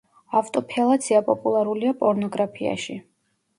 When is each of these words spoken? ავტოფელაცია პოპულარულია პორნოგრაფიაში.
ავტოფელაცია 0.37 1.19
პოპულარულია 1.29 1.93
პორნოგრაფიაში. 2.01 3.01